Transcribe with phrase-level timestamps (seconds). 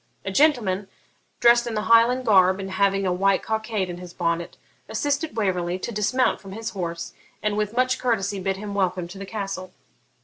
[0.25, 0.87] A gentleman,
[1.39, 4.57] dressed in the Highland garb and having a white cockade in his bonnet,
[4.89, 9.19] assisted Waverley to dismount from his horse, and with much courtesy bid him welcome to
[9.19, 9.73] the castle.